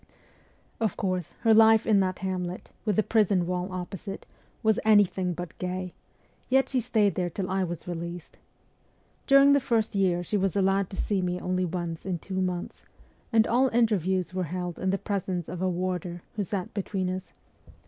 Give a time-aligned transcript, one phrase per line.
[0.79, 4.25] Of course, her life in that hamlet, with the prison wall opposite,
[4.63, 5.93] was anything but gay;
[6.49, 8.37] yet she stayed there till I was released.
[9.27, 12.81] During the first year she was allowed to see me only once in two months,
[13.31, 17.31] and all interviews were held in the presence of a warder, who sat between us.